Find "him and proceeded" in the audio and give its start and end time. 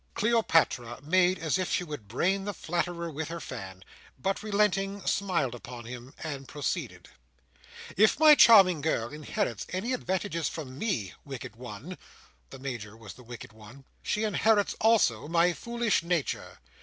5.85-7.09